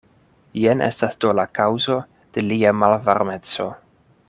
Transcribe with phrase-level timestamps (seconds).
[0.61, 1.99] Jen estas do la kaŭzo
[2.39, 3.71] de lia malvarmeco.